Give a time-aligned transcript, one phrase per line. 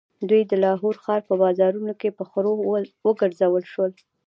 [0.29, 2.51] دوی د لاهور ښار په بازارونو کې په خرو
[3.05, 3.91] وګرځول شول.